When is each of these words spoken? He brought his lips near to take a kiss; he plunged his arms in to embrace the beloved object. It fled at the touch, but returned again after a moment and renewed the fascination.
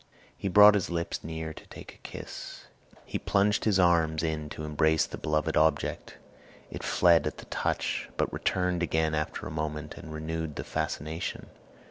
He 0.35 0.47
brought 0.47 0.73
his 0.73 0.89
lips 0.89 1.23
near 1.23 1.53
to 1.53 1.67
take 1.67 1.93
a 1.93 1.97
kiss; 1.97 2.63
he 3.05 3.19
plunged 3.19 3.65
his 3.65 3.77
arms 3.77 4.23
in 4.23 4.49
to 4.49 4.63
embrace 4.63 5.05
the 5.05 5.15
beloved 5.15 5.55
object. 5.55 6.17
It 6.71 6.81
fled 6.81 7.27
at 7.27 7.37
the 7.37 7.45
touch, 7.45 8.09
but 8.17 8.33
returned 8.33 8.81
again 8.81 9.13
after 9.13 9.45
a 9.45 9.51
moment 9.51 9.93
and 9.97 10.11
renewed 10.11 10.55
the 10.55 10.63
fascination. 10.63 11.49